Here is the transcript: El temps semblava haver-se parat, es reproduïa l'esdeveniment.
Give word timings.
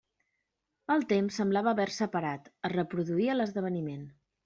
El 0.95 1.05
temps 1.11 1.37
semblava 1.41 1.71
haver-se 1.73 2.09
parat, 2.17 2.53
es 2.71 2.77
reproduïa 2.79 3.41
l'esdeveniment. 3.41 4.13